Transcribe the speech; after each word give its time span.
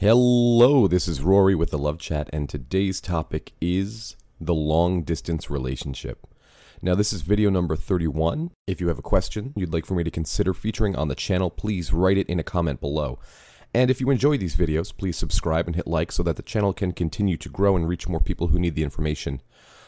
Hello, 0.00 0.86
this 0.86 1.08
is 1.08 1.22
Rory 1.22 1.56
with 1.56 1.70
the 1.70 1.76
Love 1.76 1.98
Chat, 1.98 2.30
and 2.32 2.48
today's 2.48 3.00
topic 3.00 3.50
is 3.60 4.14
the 4.40 4.54
long 4.54 5.02
distance 5.02 5.50
relationship. 5.50 6.24
Now, 6.80 6.94
this 6.94 7.12
is 7.12 7.22
video 7.22 7.50
number 7.50 7.74
31. 7.74 8.52
If 8.68 8.80
you 8.80 8.86
have 8.86 9.00
a 9.00 9.02
question 9.02 9.52
you'd 9.56 9.72
like 9.72 9.84
for 9.84 9.94
me 9.94 10.04
to 10.04 10.10
consider 10.12 10.54
featuring 10.54 10.94
on 10.94 11.08
the 11.08 11.16
channel, 11.16 11.50
please 11.50 11.92
write 11.92 12.16
it 12.16 12.28
in 12.28 12.38
a 12.38 12.44
comment 12.44 12.80
below. 12.80 13.18
And 13.74 13.90
if 13.90 14.00
you 14.00 14.08
enjoy 14.08 14.38
these 14.38 14.54
videos, 14.54 14.96
please 14.96 15.16
subscribe 15.16 15.66
and 15.66 15.74
hit 15.74 15.88
like 15.88 16.12
so 16.12 16.22
that 16.22 16.36
the 16.36 16.42
channel 16.42 16.72
can 16.72 16.92
continue 16.92 17.36
to 17.36 17.48
grow 17.48 17.74
and 17.74 17.88
reach 17.88 18.06
more 18.06 18.20
people 18.20 18.46
who 18.46 18.60
need 18.60 18.76
the 18.76 18.84
information. 18.84 19.42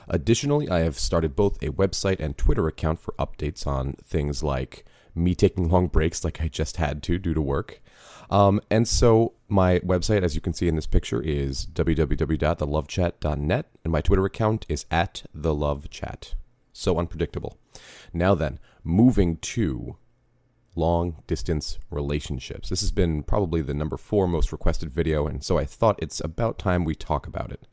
Additionally, 0.08 0.68
I 0.68 0.80
have 0.80 0.98
started 0.98 1.36
both 1.36 1.62
a 1.62 1.70
website 1.70 2.18
and 2.18 2.36
Twitter 2.36 2.66
account 2.66 2.98
for 2.98 3.14
updates 3.16 3.64
on 3.64 3.94
things 4.02 4.42
like 4.42 4.84
me 5.14 5.36
taking 5.36 5.68
long 5.68 5.86
breaks 5.86 6.24
like 6.24 6.40
I 6.40 6.48
just 6.48 6.78
had 6.78 7.00
to 7.04 7.16
due 7.20 7.34
to 7.34 7.40
work. 7.40 7.80
Um, 8.30 8.60
and 8.70 8.86
so 8.86 9.34
my 9.48 9.80
website, 9.80 10.22
as 10.22 10.36
you 10.36 10.40
can 10.40 10.52
see 10.52 10.68
in 10.68 10.76
this 10.76 10.86
picture, 10.86 11.20
is 11.20 11.66
www.thelovechat.net, 11.66 13.66
and 13.84 13.92
my 13.92 14.00
Twitter 14.00 14.24
account 14.24 14.66
is 14.68 14.86
at 14.90 15.24
thelovechat. 15.36 16.34
So 16.72 16.98
unpredictable. 16.98 17.58
Now 18.12 18.34
then, 18.34 18.60
moving 18.84 19.36
to 19.38 19.96
long 20.76 21.22
distance 21.26 21.78
relationships. 21.90 22.68
This 22.68 22.80
has 22.80 22.92
been 22.92 23.24
probably 23.24 23.60
the 23.60 23.74
number 23.74 23.96
four 23.96 24.28
most 24.28 24.52
requested 24.52 24.90
video, 24.90 25.26
and 25.26 25.44
so 25.44 25.58
I 25.58 25.64
thought 25.64 25.98
it's 26.00 26.20
about 26.20 26.58
time 26.58 26.84
we 26.84 26.94
talk 26.94 27.26
about 27.26 27.50
it. 27.50 27.66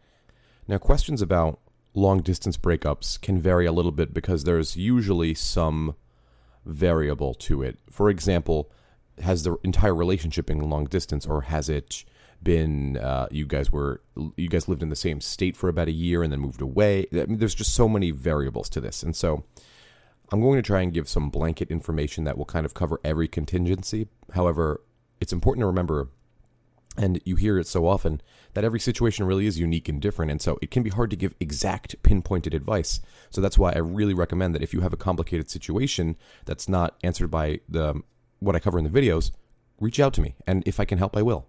Now, 0.68 0.80
questions 0.80 1.22
about 1.22 1.60
long 1.94 2.22
distance 2.22 2.58
breakups 2.58 3.22
can 3.22 3.40
vary 3.40 3.66
a 3.66 3.72
little 3.72 3.92
bit 3.92 4.14
because 4.14 4.44
there's 4.44 4.76
usually 4.76 5.34
some 5.34 5.96
variable 6.66 7.34
to 7.36 7.62
it. 7.62 7.78
For 7.90 8.10
example, 8.10 8.72
has 9.22 9.44
the 9.44 9.58
entire 9.64 9.96
relationship 9.96 10.48
been 10.48 10.60
long 10.60 10.86
distance, 10.86 11.26
or 11.26 11.42
has 11.42 11.70
it 11.70 12.06
been 12.44 12.98
uh, 12.98 13.28
you 13.32 13.46
guys 13.46 13.72
were 13.72 14.02
you 14.36 14.48
guys 14.48 14.68
lived 14.68 14.84
in 14.84 14.90
the 14.90 14.96
same 14.96 15.20
state 15.20 15.58
for 15.58 15.70
about 15.70 15.88
a 15.88 15.92
year 15.92 16.24
and 16.24 16.32
then 16.32 16.40
moved 16.40 16.62
away? 16.62 17.08
I 17.12 17.26
mean, 17.26 17.38
there's 17.38 17.56
just 17.56 17.74
so 17.74 17.88
many 17.90 18.12
variables 18.12 18.70
to 18.70 18.82
this, 18.82 19.04
and 19.04 19.16
so 19.16 19.44
I'm 20.32 20.42
going 20.42 20.58
to 20.58 20.62
try 20.62 20.82
and 20.82 20.94
give 20.94 21.08
some 21.08 21.30
blanket 21.30 21.72
information 21.72 22.26
that 22.26 22.38
will 22.38 22.46
kind 22.46 22.66
of 22.66 22.74
cover 22.74 23.00
every 23.04 23.28
contingency. 23.28 24.08
However, 24.34 24.82
it's 25.20 25.34
important 25.34 25.62
to 25.62 25.68
remember, 25.68 26.10
and 26.98 27.22
you 27.26 27.38
hear 27.38 27.58
it 27.58 27.68
so 27.68 27.88
often, 27.88 28.22
that 28.54 28.64
every 28.64 28.80
situation 28.80 29.26
really 29.26 29.48
is 29.48 29.58
unique 29.58 29.88
and 29.90 30.02
different, 30.02 30.32
and 30.32 30.42
so 30.42 30.60
it 30.62 30.70
can 30.70 30.84
be 30.84 30.90
hard 30.90 31.10
to 31.10 31.16
give 31.16 31.34
exact 31.40 32.02
pinpointed 32.04 32.54
advice. 32.54 33.00
So 33.30 33.42
that's 33.42 33.58
why 33.58 33.72
I 33.72 33.80
really 33.80 34.14
recommend 34.14 34.54
that 34.54 34.64
if 34.64 34.74
you 34.74 34.82
have 34.82 34.94
a 34.94 34.98
complicated 34.98 35.50
situation 35.50 36.18
that's 36.46 36.68
not 36.68 36.96
answered 37.04 37.32
by 37.32 37.62
the 37.70 38.02
what 38.40 38.56
I 38.56 38.60
cover 38.60 38.78
in 38.78 38.84
the 38.84 39.02
videos, 39.02 39.32
reach 39.80 40.00
out 40.00 40.14
to 40.16 40.22
me. 40.22 40.36
And 40.46 40.64
if 40.66 40.80
I 40.80 40.86
can 40.86 40.98
help, 40.98 41.16
I 41.16 41.22
will. 41.22 41.48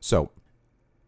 So, 0.00 0.30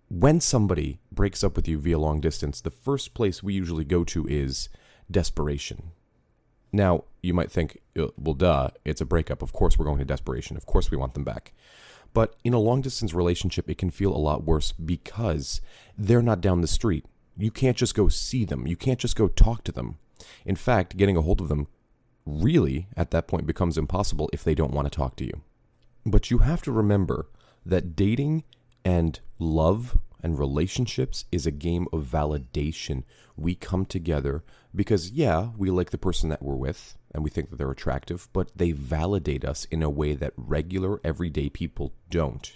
when 0.08 0.40
somebody 0.40 0.98
breaks 1.12 1.44
up 1.44 1.54
with 1.54 1.68
you 1.68 1.78
via 1.78 1.98
long 1.98 2.20
distance, 2.20 2.60
the 2.60 2.70
first 2.70 3.14
place 3.14 3.42
we 3.42 3.54
usually 3.54 3.84
go 3.84 4.02
to 4.04 4.26
is 4.26 4.68
desperation. 5.08 5.92
Now, 6.72 7.04
you 7.22 7.32
might 7.32 7.50
think, 7.50 7.78
uh, 7.98 8.08
well, 8.16 8.34
duh, 8.34 8.70
it's 8.84 9.00
a 9.00 9.06
breakup. 9.06 9.42
Of 9.42 9.52
course, 9.52 9.78
we're 9.78 9.84
going 9.84 9.98
to 9.98 10.04
desperation. 10.04 10.56
Of 10.56 10.66
course, 10.66 10.90
we 10.90 10.96
want 10.96 11.14
them 11.14 11.24
back. 11.24 11.52
But 12.12 12.34
in 12.42 12.54
a 12.54 12.58
long 12.58 12.80
distance 12.80 13.14
relationship, 13.14 13.70
it 13.70 13.78
can 13.78 13.90
feel 13.90 14.14
a 14.14 14.18
lot 14.18 14.44
worse 14.44 14.72
because 14.72 15.60
they're 15.96 16.22
not 16.22 16.40
down 16.40 16.60
the 16.60 16.66
street. 16.66 17.04
You 17.36 17.50
can't 17.50 17.76
just 17.76 17.94
go 17.94 18.08
see 18.08 18.44
them, 18.44 18.66
you 18.66 18.76
can't 18.76 18.98
just 18.98 19.16
go 19.16 19.28
talk 19.28 19.64
to 19.64 19.72
them. 19.72 19.98
In 20.44 20.56
fact, 20.56 20.96
getting 20.96 21.16
a 21.16 21.22
hold 21.22 21.40
of 21.40 21.48
them 21.48 21.68
really, 22.26 22.88
at 22.96 23.10
that 23.10 23.26
point, 23.26 23.46
becomes 23.46 23.78
impossible 23.78 24.30
if 24.32 24.44
they 24.44 24.54
don't 24.54 24.72
want 24.72 24.90
to 24.90 24.96
talk 24.96 25.16
to 25.16 25.24
you. 25.24 25.42
But 26.04 26.30
you 26.30 26.38
have 26.38 26.62
to 26.62 26.72
remember 26.72 27.28
that 27.64 27.94
dating 27.94 28.44
and 28.84 29.20
love 29.38 29.98
and 30.22 30.38
relationships 30.38 31.24
is 31.32 31.46
a 31.46 31.50
game 31.50 31.86
of 31.92 32.04
validation. 32.04 33.04
We 33.36 33.54
come 33.54 33.86
together 33.86 34.44
because, 34.74 35.10
yeah, 35.10 35.50
we 35.56 35.70
like 35.70 35.90
the 35.90 35.98
person 35.98 36.28
that 36.30 36.42
we're 36.42 36.54
with 36.54 36.96
and 37.12 37.24
we 37.24 37.30
think 37.30 37.50
that 37.50 37.56
they're 37.56 37.70
attractive, 37.70 38.28
but 38.32 38.50
they 38.56 38.72
validate 38.72 39.44
us 39.44 39.64
in 39.66 39.82
a 39.82 39.90
way 39.90 40.14
that 40.14 40.32
regular, 40.36 41.00
everyday 41.02 41.48
people 41.48 41.92
don't. 42.08 42.54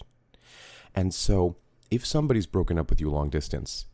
And 0.95 1.13
so, 1.13 1.57
if 1.91 2.07
somebody's 2.07 2.47
broken 2.47 2.79
up 2.79 2.91
with 2.91 3.01
you 3.01 3.11
long 3.11 3.31
distance, 3.31 3.87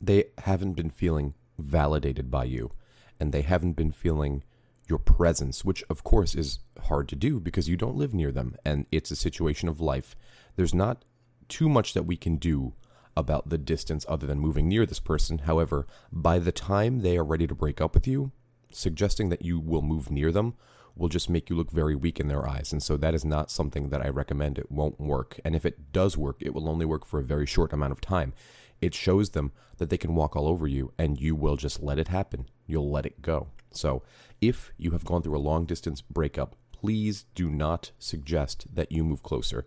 they 0.00 0.26
haven't 0.38 0.72
been 0.72 0.90
feeling 0.90 1.34
validated 1.58 2.30
by 2.30 2.44
you 2.44 2.72
and 3.20 3.32
they 3.32 3.42
haven't 3.42 3.74
been 3.74 3.92
feeling 3.92 4.42
your 4.88 4.98
presence, 4.98 5.64
which 5.64 5.82
of 5.88 6.04
course 6.04 6.34
is 6.34 6.58
hard 6.84 7.08
to 7.08 7.16
do 7.16 7.40
because 7.40 7.68
you 7.68 7.76
don't 7.76 7.96
live 7.96 8.14
near 8.14 8.32
them 8.32 8.56
and 8.64 8.86
it's 8.90 9.10
a 9.10 9.16
situation 9.16 9.68
of 9.68 9.80
life. 9.80 10.16
There's 10.56 10.74
not 10.74 11.04
too 11.48 11.68
much 11.68 11.94
that 11.94 12.04
we 12.04 12.16
can 12.16 12.36
do 12.36 12.74
about 13.16 13.48
the 13.48 13.58
distance 13.58 14.06
other 14.08 14.26
than 14.26 14.38
moving 14.38 14.68
near 14.68 14.86
this 14.86 15.00
person. 15.00 15.38
However, 15.38 15.86
by 16.10 16.38
the 16.38 16.52
time 16.52 17.00
they 17.00 17.16
are 17.16 17.24
ready 17.24 17.46
to 17.46 17.54
break 17.54 17.80
up 17.80 17.94
with 17.94 18.06
you, 18.06 18.32
suggesting 18.70 19.28
that 19.28 19.44
you 19.44 19.60
will 19.60 19.82
move 19.82 20.10
near 20.10 20.32
them 20.32 20.54
will 20.94 21.08
just 21.08 21.30
make 21.30 21.48
you 21.48 21.56
look 21.56 21.70
very 21.70 21.94
weak 21.94 22.20
in 22.20 22.28
their 22.28 22.46
eyes. 22.46 22.72
And 22.72 22.82
so 22.82 22.96
that 22.98 23.14
is 23.14 23.24
not 23.24 23.50
something 23.50 23.88
that 23.90 24.04
I 24.04 24.08
recommend. 24.08 24.58
It 24.58 24.70
won't 24.70 25.00
work. 25.00 25.40
And 25.44 25.54
if 25.56 25.64
it 25.64 25.92
does 25.92 26.16
work, 26.16 26.36
it 26.40 26.54
will 26.54 26.68
only 26.68 26.84
work 26.84 27.06
for 27.06 27.20
a 27.20 27.24
very 27.24 27.46
short 27.46 27.72
amount 27.72 27.92
of 27.92 28.00
time. 28.00 28.34
It 28.80 28.94
shows 28.94 29.30
them 29.30 29.52
that 29.78 29.90
they 29.90 29.96
can 29.96 30.14
walk 30.14 30.36
all 30.36 30.48
over 30.48 30.66
you 30.66 30.92
and 30.98 31.20
you 31.20 31.34
will 31.34 31.56
just 31.56 31.82
let 31.82 31.98
it 31.98 32.08
happen. 32.08 32.46
You'll 32.66 32.90
let 32.90 33.06
it 33.06 33.22
go. 33.22 33.48
So, 33.76 34.02
if 34.40 34.72
you 34.76 34.90
have 34.92 35.04
gone 35.04 35.22
through 35.22 35.36
a 35.36 35.40
long 35.40 35.64
distance 35.64 36.00
breakup, 36.00 36.56
please 36.72 37.26
do 37.34 37.48
not 37.48 37.92
suggest 37.98 38.66
that 38.74 38.90
you 38.90 39.04
move 39.04 39.22
closer. 39.22 39.66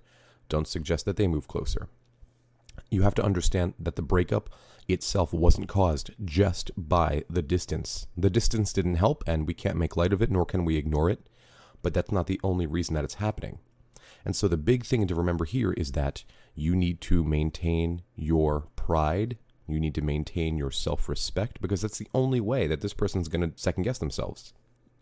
Don't 0.50 0.68
suggest 0.68 1.06
that 1.06 1.16
they 1.16 1.28
move 1.28 1.48
closer. 1.48 1.88
You 2.90 3.04
have 3.04 3.16
to 3.16 3.24
understand 3.24 3.74
that 3.80 3.96
the 3.96 4.02
breakup 4.02 4.50
itself 4.88 5.34
wasn't 5.34 5.70
caused 5.70 6.12
just 6.24 6.72
by 6.78 7.24
the 7.30 7.42
distance. 7.42 8.08
The 8.16 8.30
distance 8.30 8.74
didn't 8.74 8.96
help, 8.96 9.24
and 9.26 9.48
we 9.48 9.54
can't 9.54 9.78
make 9.78 9.98
light 9.98 10.14
of 10.14 10.22
it, 10.22 10.30
nor 10.30 10.46
can 10.46 10.66
we 10.66 10.78
ignore 10.78 11.10
it, 11.10 11.28
but 11.82 11.94
that's 11.94 12.12
not 12.12 12.28
the 12.28 12.40
only 12.44 12.68
reason 12.68 12.96
that 12.96 13.04
it's 13.04 13.16
happening. 13.16 13.60
And 14.24 14.36
so, 14.36 14.48
the 14.48 14.58
big 14.58 14.86
thing 14.86 15.08
to 15.08 15.16
remember 15.16 15.46
here 15.46 15.72
is 15.74 15.92
that 15.94 16.24
you 16.54 16.76
need 16.76 17.02
to 17.02 17.24
maintain 17.24 18.02
your 18.16 18.68
pride 18.76 19.38
you 19.68 19.80
need 19.80 19.96
to 19.96 20.02
maintain 20.02 20.58
your 20.58 20.72
self 20.72 21.09
respect 21.09 21.62
because 21.62 21.81
that's 21.81 21.98
the 21.98 22.08
only 22.14 22.40
way 22.40 22.68
that 22.68 22.81
this 22.81 22.94
person's 22.94 23.28
going 23.28 23.50
to 23.50 23.58
second 23.58 23.84
guess 23.84 23.98
themselves. 23.98 24.53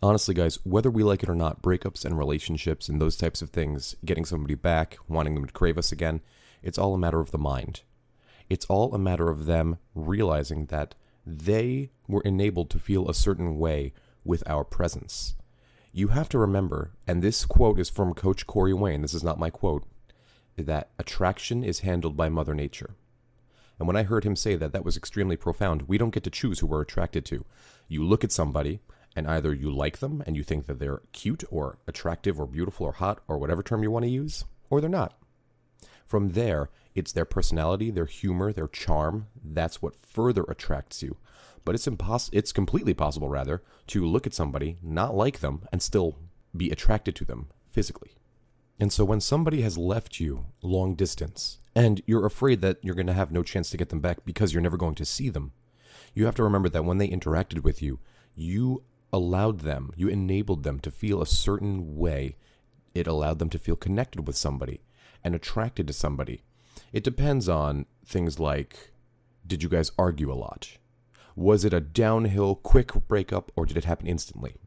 Honestly, 0.02 0.34
guys, 0.34 0.60
whether 0.64 0.92
we 0.92 1.04
like 1.04 1.24
it 1.24 1.30
or 1.30 1.36
not, 1.36 1.62
breakups 1.62 2.04
and 2.04 2.18
relationships 2.18 2.90
and 2.90 3.00
those 3.00 3.16
types 3.16 3.42
of 3.42 3.50
things, 3.50 3.96
getting 4.04 4.26
somebody 4.26 4.56
back, 4.56 4.98
wanting 5.08 5.36
them 5.36 5.46
to 5.46 5.54
crave 5.54 5.78
us 5.78 5.92
again, 5.92 6.22
it's 6.62 6.78
all 6.78 6.94
a 6.94 6.98
matter 6.98 7.20
of 7.20 7.32
the 7.32 7.38
mind. 7.38 7.82
It's 8.50 8.66
all 8.66 8.94
a 8.94 9.00
matter 9.00 9.30
of 9.30 9.46
them 9.46 9.78
realizing 9.96 10.66
that 10.68 10.96
they 11.26 11.92
were 12.08 12.22
enabled 12.22 12.70
to 12.72 12.80
feel 12.80 13.08
a 13.10 13.14
certain 13.14 13.58
way 13.58 13.94
with 14.26 14.44
our 14.46 14.64
presence. 14.64 15.36
You 15.94 16.10
have 16.10 16.28
to 16.30 16.40
remember, 16.40 16.92
and 17.08 17.22
this 17.22 17.46
quote 17.46 17.80
is 17.80 17.90
from 17.90 18.14
Coach 18.14 18.46
Corey 18.48 18.74
Wayne, 18.74 19.02
this 19.02 19.14
is 19.14 19.24
not 19.24 19.40
my 19.40 19.50
quote, 19.50 19.86
that 20.58 20.90
attraction 21.00 21.64
is 21.64 21.80
handled 21.80 22.18
by 22.18 22.30
Mother 22.30 22.54
Nature. 22.54 22.96
And 23.80 23.88
when 23.88 23.96
I 23.96 24.04
heard 24.04 24.24
him 24.24 24.36
say 24.36 24.56
that, 24.56 24.72
that 24.74 24.86
was 24.86 24.98
extremely 24.98 25.36
profound. 25.36 25.84
We 25.84 25.98
don't 25.98 26.14
get 26.14 26.24
to 26.24 26.30
choose 26.30 26.60
who 26.60 26.68
we're 26.68 26.82
attracted 26.82 27.26
to. 27.26 27.46
You 27.88 28.04
look 28.04 28.24
at 28.24 28.32
somebody, 28.32 28.80
and 29.16 29.28
either 29.28 29.54
you 29.54 29.72
like 29.72 30.00
them 30.00 30.24
and 30.26 30.36
you 30.36 30.44
think 30.44 30.66
that 30.66 30.80
they're 30.80 31.02
cute 31.12 31.44
or 31.50 31.78
attractive 31.88 32.40
or 32.40 32.48
beautiful 32.48 32.86
or 32.86 32.94
hot 32.94 33.22
or 33.28 33.38
whatever 33.38 33.62
term 33.64 33.84
you 33.84 33.92
want 33.92 34.04
to 34.04 34.10
use, 34.10 34.46
or 34.70 34.82
they're 34.82 34.90
not. 34.90 35.18
From 36.06 36.30
there, 36.30 36.70
it's 36.96 37.12
their 37.12 37.26
personality, 37.26 37.90
their 37.90 38.06
humor, 38.06 38.52
their 38.52 38.68
charm. 38.68 39.28
That's 39.44 39.82
what 39.82 39.96
further 39.96 40.44
attracts 40.44 41.02
you. 41.02 41.18
But 41.66 41.76
it's 41.76 41.88
impossible. 41.88 42.38
It's 42.38 42.52
completely 42.52 42.94
possible, 42.94 43.30
rather, 43.30 43.64
to 43.88 44.06
look 44.06 44.28
at 44.28 44.34
somebody, 44.34 44.78
not 44.82 45.16
like 45.16 45.40
them, 45.40 45.68
and 45.72 45.82
still 45.82 46.18
be 46.56 46.70
attracted 46.70 47.16
to 47.16 47.26
them 47.26 47.48
physically. 47.66 48.12
And 48.84 48.92
so 48.92 49.06
when 49.06 49.22
somebody 49.22 49.62
has 49.62 49.78
left 49.78 50.20
you 50.20 50.48
long 50.62 50.96
distance 50.96 51.58
and 51.74 52.02
you're 52.06 52.26
afraid 52.26 52.60
that 52.64 52.80
you're 52.82 52.96
going 52.96 53.08
to 53.08 53.14
have 53.14 53.32
no 53.32 53.42
chance 53.42 53.70
to 53.70 53.78
get 53.78 53.88
them 53.88 54.02
back 54.02 54.26
because 54.26 54.52
you're 54.52 54.62
never 54.62 54.76
going 54.76 54.96
to 54.96 55.06
see 55.06 55.30
them, 55.30 55.54
you 56.14 56.26
have 56.26 56.36
to 56.36 56.44
remember 56.44 56.68
that 56.68 56.84
when 56.84 56.98
they 56.98 57.08
interacted 57.08 57.64
with 57.64 57.82
you, 57.82 58.00
you 58.36 58.84
allowed 59.14 59.62
them, 59.62 59.94
you 59.96 60.10
enabled 60.10 60.64
them 60.64 60.82
to 60.82 60.92
feel 60.92 61.22
a 61.22 61.26
certain 61.26 61.96
way. 61.96 62.36
It 62.94 63.08
allowed 63.08 63.40
them 63.40 63.50
to 63.52 63.58
feel 63.58 63.78
connected 63.78 64.28
with 64.28 64.36
somebody 64.36 64.82
and 65.24 65.34
attracted 65.34 65.88
to 65.88 65.94
somebody. 65.94 66.44
It 66.92 67.06
depends 67.06 67.48
on 67.48 67.86
things 68.06 68.38
like 68.38 68.92
did 69.48 69.64
you 69.64 69.70
guys 69.70 69.94
argue 69.98 70.30
a 70.30 70.36
lot? 70.36 70.78
Was 71.38 71.64
it 71.64 71.74
a 71.74 71.80
downhill, 71.80 72.56
quick 72.56 72.92
breakup, 73.08 73.50
or 73.56 73.66
did 73.66 73.78
it 73.78 73.86
happen 73.86 74.08
instantly? 74.08 74.58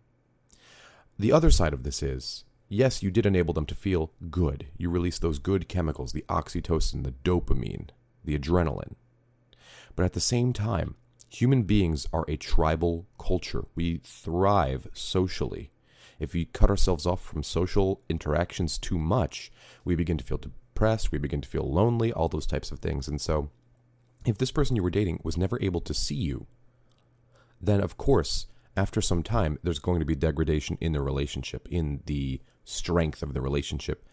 The 1.18 1.32
other 1.32 1.50
side 1.50 1.74
of 1.74 1.82
this 1.82 2.02
is 2.02 2.44
yes, 2.68 3.02
you 3.02 3.10
did 3.10 3.26
enable 3.26 3.54
them 3.54 3.66
to 3.66 3.74
feel 3.74 4.12
good. 4.30 4.66
You 4.76 4.90
released 4.90 5.22
those 5.22 5.38
good 5.38 5.68
chemicals, 5.68 6.12
the 6.12 6.24
oxytocin, 6.28 7.04
the 7.04 7.12
dopamine, 7.12 7.88
the 8.24 8.38
adrenaline. 8.38 8.94
But 9.94 10.04
at 10.04 10.12
the 10.12 10.20
same 10.20 10.52
time, 10.52 10.96
human 11.28 11.62
beings 11.62 12.06
are 12.12 12.24
a 12.28 12.36
tribal 12.36 13.06
culture. 13.18 13.64
We 13.74 14.00
thrive 14.04 14.88
socially. 14.92 15.70
If 16.18 16.32
we 16.32 16.46
cut 16.46 16.70
ourselves 16.70 17.06
off 17.06 17.22
from 17.22 17.42
social 17.42 18.00
interactions 18.08 18.78
too 18.78 18.98
much, 18.98 19.50
we 19.84 19.94
begin 19.94 20.16
to 20.18 20.24
feel 20.24 20.38
depressed, 20.38 21.12
we 21.12 21.18
begin 21.18 21.40
to 21.42 21.48
feel 21.48 21.70
lonely, 21.70 22.12
all 22.12 22.28
those 22.28 22.46
types 22.46 22.70
of 22.70 22.78
things. 22.78 23.06
And 23.08 23.20
so, 23.20 23.50
if 24.24 24.38
this 24.38 24.50
person 24.50 24.76
you 24.76 24.82
were 24.82 24.90
dating 24.90 25.20
was 25.22 25.36
never 25.36 25.58
able 25.62 25.80
to 25.82 25.94
see 25.94 26.14
you, 26.14 26.46
then 27.60 27.80
of 27.80 27.96
course, 27.96 28.46
after 28.76 29.00
some 29.00 29.22
time, 29.22 29.58
there's 29.62 29.78
going 29.78 30.00
to 30.00 30.06
be 30.06 30.14
degradation 30.14 30.76
in 30.80 30.92
the 30.92 31.00
relationship, 31.00 31.66
in 31.70 32.02
the 32.06 32.40
strength 32.66 33.22
of 33.22 33.32
the 33.32 33.40
relationship. 33.40 34.04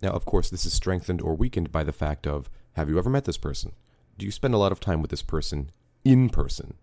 Now, 0.00 0.10
of 0.10 0.24
course, 0.24 0.48
this 0.48 0.64
is 0.64 0.72
strengthened 0.72 1.20
or 1.20 1.34
weakened 1.34 1.72
by 1.72 1.84
the 1.84 1.92
fact 1.92 2.26
of 2.26 2.48
have 2.74 2.88
you 2.88 2.98
ever 2.98 3.10
met 3.10 3.24
this 3.24 3.36
person? 3.36 3.72
Do 4.16 4.24
you 4.24 4.32
spend 4.32 4.54
a 4.54 4.58
lot 4.58 4.72
of 4.72 4.80
time 4.80 5.02
with 5.02 5.10
this 5.10 5.22
person 5.22 5.70
in 6.04 6.30
person? 6.30 6.74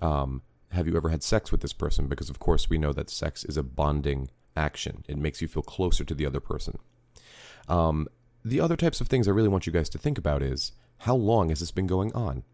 Um, 0.00 0.42
have 0.70 0.86
you 0.86 0.96
ever 0.96 1.08
had 1.08 1.22
sex 1.22 1.50
with 1.50 1.60
this 1.60 1.72
person? 1.72 2.06
Because, 2.06 2.30
of 2.30 2.38
course, 2.38 2.70
we 2.70 2.78
know 2.78 2.92
that 2.92 3.10
sex 3.10 3.44
is 3.44 3.56
a 3.56 3.62
bonding 3.62 4.30
action, 4.56 5.04
it 5.08 5.18
makes 5.18 5.42
you 5.42 5.48
feel 5.48 5.64
closer 5.64 6.04
to 6.04 6.14
the 6.14 6.24
other 6.24 6.38
person. 6.38 6.78
Um, 7.68 8.06
the 8.44 8.60
other 8.60 8.76
types 8.76 9.00
of 9.00 9.08
things 9.08 9.26
I 9.26 9.32
really 9.32 9.48
want 9.48 9.66
you 9.66 9.72
guys 9.72 9.88
to 9.88 9.98
think 9.98 10.18
about 10.18 10.42
is 10.42 10.72
how 10.98 11.16
long 11.16 11.48
has 11.48 11.58
this 11.58 11.72
been 11.72 11.88
going 11.88 12.12
on? 12.14 12.44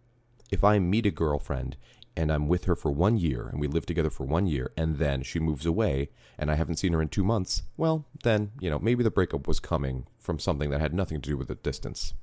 If 0.51 0.65
I 0.65 0.79
meet 0.79 1.05
a 1.05 1.11
girlfriend 1.11 1.77
and 2.17 2.31
I'm 2.31 2.49
with 2.49 2.65
her 2.65 2.75
for 2.75 2.91
one 2.91 3.17
year 3.17 3.47
and 3.47 3.61
we 3.61 3.69
live 3.69 3.87
together 3.87 4.11
for 4.11 4.25
one 4.25 4.47
year 4.47 4.73
and 4.77 4.99
then 4.99 5.23
she 5.23 5.39
moves 5.39 5.65
away 5.65 6.11
and 6.39 6.51
I 6.51 6.55
haven't 6.55 6.77
seen 6.77 6.93
her 6.93 7.03
in 7.03 7.09
two 7.09 7.25
months, 7.25 7.63
well, 7.77 8.07
then, 8.25 8.53
you 8.61 8.71
know, 8.71 8.79
maybe 8.79 9.03
the 9.03 9.11
breakup 9.11 9.47
was 9.47 9.61
coming 9.61 10.07
from 10.19 10.39
something 10.39 10.71
that 10.71 10.81
had 10.81 10.95
nothing 10.95 11.21
to 11.21 11.31
do 11.31 11.37
with 11.37 11.49
the 11.49 11.55
distance. 11.55 12.15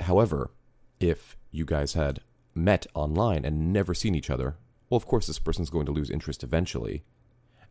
However, 0.00 0.50
if 0.98 1.36
you 1.50 1.64
guys 1.64 1.94
had 1.94 2.20
met 2.54 2.86
online 2.94 3.44
and 3.44 3.72
never 3.72 3.94
seen 3.94 4.14
each 4.14 4.30
other, 4.30 4.56
well, 4.88 4.96
of 4.96 5.06
course, 5.06 5.26
this 5.26 5.38
person's 5.38 5.70
going 5.70 5.86
to 5.86 5.92
lose 5.92 6.10
interest 6.10 6.42
eventually. 6.42 7.04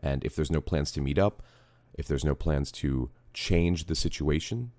And 0.01 0.23
if 0.23 0.35
there's 0.35 0.51
no 0.51 0.61
plans 0.61 0.91
to 0.93 1.01
meet 1.01 1.17
up, 1.17 1.43
if 1.93 2.07
there's 2.07 2.25
no 2.25 2.35
plans 2.35 2.71
to 2.71 3.11
change 3.33 3.85
the 3.85 3.95
situation, 3.95 4.71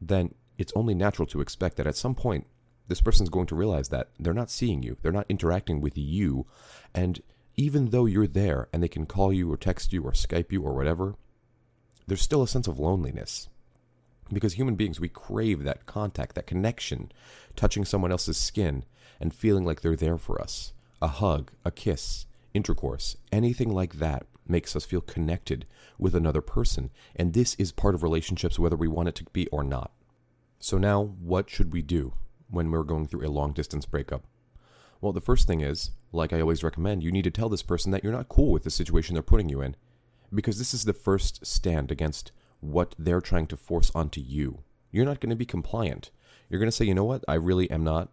then 0.00 0.34
it's 0.56 0.72
only 0.74 0.94
natural 0.94 1.26
to 1.26 1.40
expect 1.40 1.76
that 1.76 1.86
at 1.86 1.96
some 1.96 2.14
point 2.14 2.46
this 2.88 3.00
person's 3.00 3.30
going 3.30 3.46
to 3.46 3.54
realize 3.54 3.88
that 3.88 4.08
they're 4.18 4.34
not 4.34 4.50
seeing 4.50 4.82
you, 4.82 4.96
they're 5.02 5.12
not 5.12 5.26
interacting 5.28 5.80
with 5.80 5.96
you, 5.96 6.46
and 6.94 7.22
even 7.56 7.90
though 7.90 8.06
you're 8.06 8.26
there 8.26 8.68
and 8.72 8.82
they 8.82 8.88
can 8.88 9.06
call 9.06 9.32
you 9.32 9.50
or 9.50 9.56
text 9.56 9.92
you 9.92 10.02
or 10.02 10.12
Skype 10.12 10.50
you 10.50 10.62
or 10.62 10.74
whatever, 10.74 11.14
there's 12.06 12.22
still 12.22 12.42
a 12.42 12.48
sense 12.48 12.66
of 12.66 12.78
loneliness. 12.78 13.48
Because 14.32 14.54
human 14.54 14.74
beings, 14.74 15.00
we 15.00 15.08
crave 15.08 15.64
that 15.64 15.86
contact, 15.86 16.34
that 16.34 16.46
connection, 16.46 17.12
touching 17.56 17.84
someone 17.84 18.10
else's 18.10 18.36
skin 18.36 18.84
and 19.20 19.34
feeling 19.34 19.64
like 19.64 19.80
they're 19.80 19.96
there 19.96 20.18
for 20.18 20.40
us. 20.40 20.72
A 21.00 21.08
hug, 21.08 21.52
a 21.64 21.70
kiss, 21.70 22.26
intercourse, 22.54 23.16
anything 23.30 23.70
like 23.70 23.94
that 23.94 24.26
makes 24.46 24.74
us 24.74 24.84
feel 24.84 25.00
connected 25.00 25.66
with 25.98 26.14
another 26.14 26.40
person. 26.40 26.90
And 27.14 27.32
this 27.32 27.54
is 27.56 27.72
part 27.72 27.94
of 27.94 28.02
relationships, 28.02 28.58
whether 28.58 28.76
we 28.76 28.88
want 28.88 29.08
it 29.08 29.14
to 29.16 29.24
be 29.32 29.46
or 29.48 29.62
not. 29.62 29.92
So, 30.58 30.78
now 30.78 31.02
what 31.02 31.50
should 31.50 31.72
we 31.72 31.82
do? 31.82 32.14
When 32.48 32.70
we're 32.70 32.82
going 32.82 33.06
through 33.06 33.26
a 33.26 33.30
long 33.30 33.52
distance 33.52 33.86
breakup? 33.86 34.24
Well, 35.00 35.12
the 35.12 35.20
first 35.20 35.46
thing 35.46 35.60
is, 35.60 35.90
like 36.12 36.32
I 36.32 36.40
always 36.40 36.64
recommend, 36.64 37.02
you 37.02 37.12
need 37.12 37.24
to 37.24 37.30
tell 37.30 37.48
this 37.48 37.62
person 37.62 37.90
that 37.92 38.02
you're 38.02 38.12
not 38.12 38.28
cool 38.28 38.52
with 38.52 38.64
the 38.64 38.70
situation 38.70 39.14
they're 39.14 39.22
putting 39.22 39.48
you 39.48 39.60
in, 39.60 39.76
because 40.32 40.58
this 40.58 40.72
is 40.72 40.84
the 40.84 40.92
first 40.92 41.44
stand 41.44 41.90
against 41.90 42.32
what 42.60 42.94
they're 42.98 43.20
trying 43.20 43.46
to 43.48 43.56
force 43.56 43.90
onto 43.94 44.20
you. 44.20 44.62
You're 44.90 45.04
not 45.04 45.20
going 45.20 45.30
to 45.30 45.36
be 45.36 45.44
compliant. 45.44 46.10
You're 46.48 46.60
going 46.60 46.70
to 46.70 46.76
say, 46.76 46.84
you 46.84 46.94
know 46.94 47.04
what, 47.04 47.24
I 47.28 47.34
really 47.34 47.70
am 47.70 47.84
not 47.84 48.10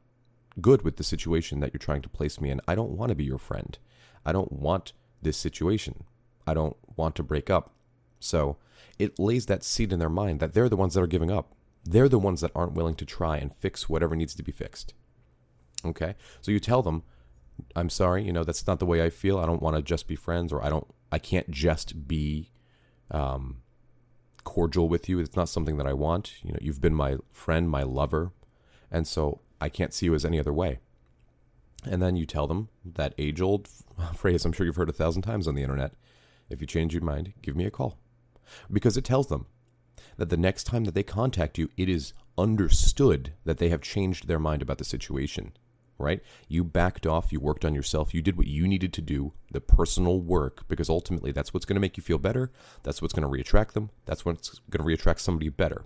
good 0.59 0.81
with 0.81 0.97
the 0.97 1.03
situation 1.03 1.59
that 1.61 1.73
you're 1.73 1.79
trying 1.79 2.01
to 2.01 2.09
place 2.09 2.41
me 2.41 2.49
in. 2.49 2.59
I 2.67 2.75
don't 2.75 2.91
want 2.91 3.09
to 3.09 3.15
be 3.15 3.23
your 3.23 3.37
friend. 3.37 3.77
I 4.25 4.31
don't 4.31 4.51
want 4.51 4.93
this 5.21 5.37
situation. 5.37 6.03
I 6.45 6.53
don't 6.53 6.75
want 6.97 7.15
to 7.15 7.23
break 7.23 7.49
up. 7.49 7.73
So 8.19 8.57
it 8.99 9.17
lays 9.17 9.45
that 9.45 9.63
seed 9.63 9.93
in 9.93 9.99
their 9.99 10.09
mind 10.09 10.39
that 10.39 10.53
they're 10.53 10.69
the 10.69 10.75
ones 10.75 10.95
that 10.95 11.01
are 11.01 11.07
giving 11.07 11.31
up. 11.31 11.55
They're 11.83 12.09
the 12.09 12.19
ones 12.19 12.41
that 12.41 12.51
aren't 12.55 12.73
willing 12.73 12.95
to 12.95 13.05
try 13.05 13.37
and 13.37 13.55
fix 13.55 13.89
whatever 13.89 14.15
needs 14.15 14.35
to 14.35 14.43
be 14.43 14.51
fixed. 14.51 14.93
Okay? 15.83 16.15
So 16.41 16.51
you 16.51 16.59
tell 16.59 16.81
them, 16.81 17.03
I'm 17.75 17.89
sorry, 17.89 18.23
you 18.23 18.31
know, 18.31 18.43
that's 18.43 18.67
not 18.67 18.79
the 18.79 18.85
way 18.85 19.03
I 19.03 19.09
feel. 19.09 19.39
I 19.39 19.45
don't 19.45 19.61
want 19.61 19.75
to 19.75 19.81
just 19.81 20.07
be 20.07 20.15
friends 20.15 20.53
or 20.53 20.63
I 20.63 20.69
don't 20.69 20.87
I 21.11 21.19
can't 21.19 21.51
just 21.51 22.07
be 22.07 22.51
um, 23.09 23.57
cordial 24.43 24.87
with 24.87 25.09
you. 25.09 25.19
It's 25.19 25.35
not 25.35 25.49
something 25.49 25.77
that 25.77 25.87
I 25.87 25.93
want. 25.93 26.43
You 26.43 26.53
know, 26.53 26.59
you've 26.61 26.81
been 26.81 26.95
my 26.95 27.17
friend, 27.31 27.69
my 27.69 27.83
lover, 27.83 28.31
and 28.89 29.05
so 29.05 29.41
I 29.59 29.69
can't 29.69 29.93
see 29.93 30.05
you 30.05 30.15
as 30.15 30.25
any 30.25 30.39
other 30.39 30.53
way. 30.53 30.79
And 31.83 32.01
then 32.01 32.15
you 32.15 32.25
tell 32.25 32.47
them 32.47 32.69
that 32.85 33.13
age 33.17 33.41
old 33.41 33.67
phrase 34.15 34.45
I'm 34.45 34.53
sure 34.53 34.65
you've 34.65 34.75
heard 34.75 34.89
a 34.89 34.93
thousand 34.93 35.23
times 35.23 35.47
on 35.47 35.55
the 35.55 35.63
internet. 35.63 35.93
If 36.49 36.61
you 36.61 36.67
change 36.67 36.93
your 36.93 37.03
mind, 37.03 37.33
give 37.41 37.55
me 37.55 37.65
a 37.65 37.71
call. 37.71 37.97
Because 38.71 38.97
it 38.97 39.05
tells 39.05 39.27
them 39.27 39.47
that 40.17 40.29
the 40.29 40.37
next 40.37 40.65
time 40.65 40.83
that 40.85 40.93
they 40.93 41.03
contact 41.03 41.57
you, 41.57 41.69
it 41.77 41.89
is 41.89 42.13
understood 42.37 43.33
that 43.45 43.57
they 43.57 43.69
have 43.69 43.81
changed 43.81 44.27
their 44.27 44.39
mind 44.39 44.61
about 44.61 44.77
the 44.77 44.83
situation, 44.83 45.53
right? 45.97 46.21
You 46.47 46.63
backed 46.63 47.05
off, 47.05 47.31
you 47.31 47.39
worked 47.39 47.65
on 47.65 47.75
yourself, 47.75 48.13
you 48.13 48.21
did 48.21 48.37
what 48.37 48.47
you 48.47 48.67
needed 48.67 48.93
to 48.93 49.01
do, 49.01 49.33
the 49.51 49.61
personal 49.61 50.19
work, 50.19 50.67
because 50.67 50.89
ultimately 50.89 51.31
that's 51.31 51.53
what's 51.53 51.65
going 51.65 51.75
to 51.75 51.81
make 51.81 51.97
you 51.97 52.03
feel 52.03 52.17
better. 52.17 52.51
That's 52.83 53.01
what's 53.01 53.13
going 53.13 53.29
to 53.29 53.43
reattract 53.43 53.73
them. 53.73 53.89
That's 54.05 54.25
what's 54.25 54.59
going 54.69 54.83
to 54.83 55.03
reattract 55.03 55.19
somebody 55.19 55.49
better. 55.49 55.85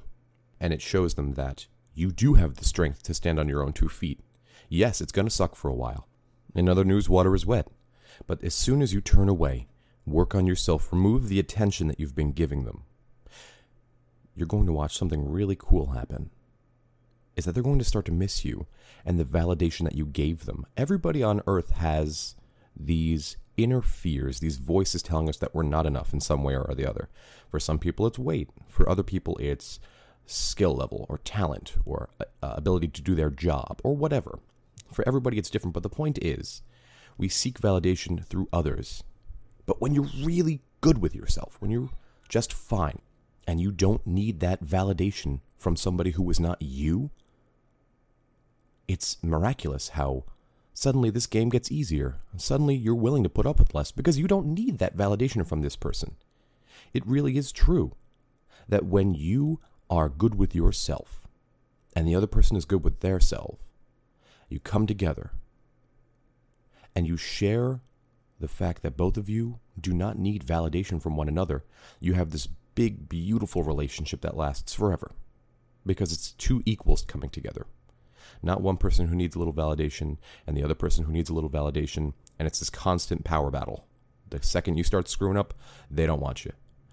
And 0.60 0.74
it 0.74 0.82
shows 0.82 1.16
them 1.16 1.34
that 1.34 1.68
you 1.94 2.12
do 2.12 2.34
have 2.36 2.56
the 2.56 2.66
strength 2.66 3.04
to 3.04 3.14
stand 3.14 3.40
on 3.40 3.50
your 3.50 3.64
own 3.64 3.74
two 3.74 3.90
feet. 3.90 4.20
Yes, 4.70 5.02
it's 5.02 5.12
going 5.12 5.28
to 5.28 5.32
suck 5.32 5.56
for 5.56 5.70
a 5.70 5.76
while. 5.76 6.08
In 6.54 6.70
other 6.70 6.86
news, 6.86 7.10
water 7.10 7.36
is 7.36 7.46
wet. 7.46 7.68
But 8.28 8.44
as 8.44 8.54
soon 8.54 8.82
as 8.82 8.94
you 8.94 9.02
turn 9.02 9.28
away, 9.28 9.68
work 10.06 10.34
on 10.34 10.48
yourself, 10.48 10.92
remove 10.92 11.28
the 11.28 11.40
attention 11.40 11.88
that 11.88 12.00
you've 12.00 12.16
been 12.16 12.32
giving 12.32 12.64
them, 12.64 12.84
you're 14.36 14.48
going 14.48 14.66
to 14.66 14.74
watch 14.74 14.98
something 14.98 15.30
really 15.30 15.56
cool 15.58 15.88
happen. 15.88 16.30
Is 17.36 17.46
that 17.46 17.52
they're 17.54 17.64
going 17.64 17.80
to 17.80 17.86
start 17.86 18.06
to 18.06 18.12
miss 18.12 18.46
you 18.46 18.68
and 19.06 19.20
the 19.20 19.26
validation 19.26 19.84
that 19.84 19.96
you 19.96 20.06
gave 20.06 20.46
them. 20.46 20.66
Everybody 20.78 21.22
on 21.22 21.42
earth 21.48 21.72
has 21.72 22.36
these 22.76 23.38
inner 23.58 23.82
fears, 23.82 24.40
these 24.40 24.58
voices 24.58 25.02
telling 25.02 25.30
us 25.30 25.38
that 25.38 25.54
we're 25.54 25.64
not 25.64 25.86
enough 25.86 26.14
in 26.14 26.20
some 26.20 26.44
way 26.44 26.56
or 26.56 26.74
the 26.76 26.90
other. 26.90 27.10
For 27.50 27.60
some 27.60 27.80
people, 27.80 28.08
it's 28.08 28.20
weight. 28.20 28.50
For 28.68 28.90
other 28.90 29.04
people, 29.04 29.38
it's 29.40 29.80
skill 30.26 30.76
level 30.76 31.06
or 31.10 31.20
talent 31.20 31.76
or 31.86 32.10
uh, 32.20 32.26
ability 32.42 32.88
to 32.90 33.02
do 33.02 33.16
their 33.16 33.30
job 33.30 33.80
or 33.84 33.96
whatever. 33.96 34.40
For 34.92 35.08
everybody, 35.08 35.38
it's 35.38 35.50
different. 35.50 35.74
But 35.74 35.84
the 35.84 35.90
point 35.90 36.20
is, 36.22 36.62
we 37.18 37.30
seek 37.30 37.60
validation 37.60 38.24
through 38.26 38.50
others. 38.52 39.04
But 39.66 39.82
when 39.82 39.94
you're 39.94 40.10
really 40.22 40.62
good 40.82 41.00
with 41.00 41.16
yourself, 41.16 41.58
when 41.60 41.72
you're 41.72 41.90
just 42.30 42.54
fine, 42.54 43.00
and 43.48 43.62
you 43.62 43.72
don't 43.72 44.06
need 44.06 44.40
that 44.40 44.64
validation 44.64 45.40
from 45.58 45.76
somebody 45.76 46.12
who 46.12 46.30
is 46.30 46.40
not 46.40 46.62
you, 46.62 47.12
it's 48.88 49.18
miraculous 49.24 49.90
how 49.90 50.24
suddenly 50.74 51.10
this 51.10 51.28
game 51.28 51.50
gets 51.50 51.72
easier. 51.72 52.16
Suddenly 52.38 52.76
you're 52.76 52.96
willing 52.96 53.24
to 53.24 53.30
put 53.30 53.46
up 53.46 53.60
with 53.60 53.74
less 53.74 53.92
because 53.92 54.20
you 54.20 54.28
don't 54.28 54.48
need 54.48 54.78
that 54.78 54.98
validation 54.98 55.46
from 55.48 55.62
this 55.62 55.76
person. 55.76 56.16
It 56.94 57.06
really 57.06 57.38
is 57.38 57.52
true 57.52 57.96
that 58.68 58.86
when 58.86 59.14
you 59.14 59.60
are 59.90 60.10
good 60.10 60.36
with 60.36 60.56
yourself 60.56 61.28
and 61.96 62.08
the 62.08 62.16
other 62.16 62.28
person 62.28 62.58
is 62.58 62.66
good 62.66 62.84
with 62.84 63.00
their 63.00 63.20
self, 63.20 63.60
you 64.50 64.60
come 64.60 64.86
together 64.86 65.32
and 66.96 67.08
you 67.08 67.18
share 67.18 67.82
the 68.40 68.48
fact 68.48 68.82
that 68.82 68.98
both 68.98 69.18
of 69.18 69.30
you 69.30 69.60
do 69.80 69.94
not 69.94 70.18
need 70.18 70.46
validation 70.46 71.02
from 71.02 71.16
one 71.16 71.28
another. 71.28 71.64
You 72.00 72.14
have 72.14 72.32
this 72.32 72.48
big, 72.76 73.10
beautiful 73.10 73.64
relationship 73.64 74.22
that 74.22 74.38
lasts 74.38 74.74
forever 74.74 75.12
because 75.86 76.12
it's 76.12 76.32
two 76.34 76.62
equals 76.66 77.04
coming 77.04 77.30
together. 77.30 77.66
Not 78.42 78.62
one 78.62 78.78
person 78.78 79.08
who 79.08 79.16
needs 79.16 79.36
a 79.36 79.40
little 79.40 79.54
validation 79.54 80.18
and 80.46 80.56
the 80.56 80.64
other 80.64 80.76
person 80.76 81.06
who 81.06 81.12
needs 81.12 81.30
a 81.30 81.34
little 81.34 81.50
validation, 81.50 82.14
and 82.38 82.48
it's 82.48 82.60
this 82.60 82.70
constant 82.70 83.24
power 83.24 83.50
battle. 83.50 83.88
The 84.30 84.42
second 84.42 84.78
you 84.78 84.84
start 84.84 85.08
screwing 85.08 85.38
up, 85.38 85.54
they 85.90 86.06
don't 86.06 86.20
want 86.20 86.46
you. 86.46 86.52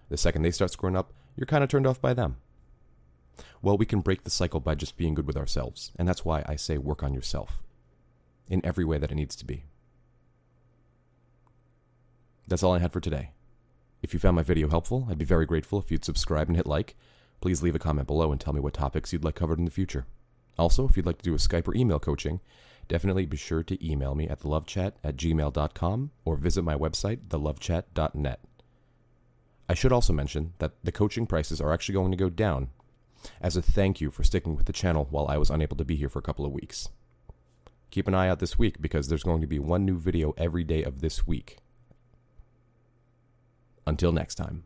The 0.08 0.16
second 0.16 0.42
they 0.42 0.50
start 0.50 0.70
screwing 0.70 0.96
up, 0.96 1.12
you're 1.36 1.46
kind 1.46 1.64
of 1.64 1.70
turned 1.70 1.86
off 1.86 2.00
by 2.00 2.14
them. 2.14 2.36
Well, 3.62 3.78
we 3.78 3.86
can 3.86 4.00
break 4.00 4.24
the 4.24 4.30
cycle 4.30 4.60
by 4.60 4.74
just 4.74 4.96
being 4.96 5.14
good 5.14 5.26
with 5.26 5.36
ourselves, 5.36 5.90
and 5.96 6.06
that's 6.06 6.24
why 6.24 6.44
I 6.46 6.56
say 6.56 6.76
work 6.76 7.02
on 7.02 7.14
yourself 7.14 7.62
in 8.48 8.60
every 8.64 8.84
way 8.84 8.98
that 8.98 9.10
it 9.10 9.14
needs 9.14 9.34
to 9.36 9.46
be. 9.46 9.64
That's 12.46 12.62
all 12.62 12.74
I 12.74 12.80
had 12.80 12.92
for 12.92 13.00
today. 13.00 13.30
If 14.02 14.12
you 14.12 14.18
found 14.18 14.36
my 14.36 14.42
video 14.42 14.68
helpful, 14.68 15.06
I'd 15.08 15.18
be 15.18 15.24
very 15.24 15.46
grateful 15.46 15.78
if 15.78 15.90
you'd 15.90 16.04
subscribe 16.04 16.48
and 16.48 16.56
hit 16.56 16.66
like. 16.66 16.96
Please 17.40 17.62
leave 17.62 17.76
a 17.76 17.78
comment 17.78 18.08
below 18.08 18.32
and 18.32 18.40
tell 18.40 18.52
me 18.52 18.60
what 18.60 18.74
topics 18.74 19.12
you'd 19.12 19.24
like 19.24 19.36
covered 19.36 19.58
in 19.58 19.64
the 19.64 19.70
future. 19.70 20.06
Also, 20.58 20.86
if 20.88 20.96
you'd 20.96 21.06
like 21.06 21.18
to 21.18 21.24
do 21.24 21.34
a 21.34 21.38
Skype 21.38 21.68
or 21.68 21.74
email 21.74 21.98
coaching, 21.98 22.40
definitely 22.88 23.26
be 23.26 23.36
sure 23.36 23.62
to 23.62 23.86
email 23.86 24.14
me 24.14 24.28
at 24.28 24.40
thelovechat 24.40 24.94
at 25.04 25.16
gmail.com 25.16 26.10
or 26.24 26.36
visit 26.36 26.62
my 26.62 26.74
website, 26.74 27.20
thelovechat.net. 27.28 28.40
I 29.68 29.74
should 29.74 29.92
also 29.92 30.12
mention 30.12 30.52
that 30.58 30.72
the 30.82 30.92
coaching 30.92 31.26
prices 31.26 31.60
are 31.60 31.72
actually 31.72 31.94
going 31.94 32.10
to 32.10 32.16
go 32.16 32.28
down 32.28 32.70
as 33.40 33.56
a 33.56 33.62
thank 33.62 34.00
you 34.00 34.10
for 34.10 34.24
sticking 34.24 34.56
with 34.56 34.66
the 34.66 34.72
channel 34.72 35.06
while 35.10 35.28
I 35.28 35.38
was 35.38 35.48
unable 35.48 35.76
to 35.76 35.84
be 35.84 35.94
here 35.94 36.08
for 36.08 36.18
a 36.18 36.22
couple 36.22 36.44
of 36.44 36.52
weeks. 36.52 36.88
Keep 37.90 38.08
an 38.08 38.14
eye 38.14 38.28
out 38.28 38.40
this 38.40 38.58
week 38.58 38.82
because 38.82 39.08
there's 39.08 39.22
going 39.22 39.40
to 39.42 39.46
be 39.46 39.60
one 39.60 39.84
new 39.84 39.96
video 39.96 40.34
every 40.36 40.64
day 40.64 40.82
of 40.82 41.00
this 41.00 41.26
week. 41.26 41.61
Until 43.86 44.12
next 44.12 44.36
time. 44.36 44.64